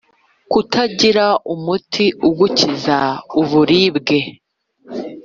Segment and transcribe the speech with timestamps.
[0.51, 2.97] kutagira umuti ugukiza
[3.41, 4.19] uburibwe